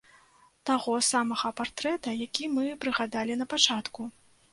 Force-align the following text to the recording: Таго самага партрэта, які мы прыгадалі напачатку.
Таго 0.69 0.93
самага 1.07 1.51
партрэта, 1.59 2.13
які 2.27 2.49
мы 2.55 2.65
прыгадалі 2.87 3.37
напачатку. 3.43 4.09